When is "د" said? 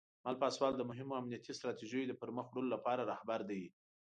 0.77-0.81, 2.09-2.13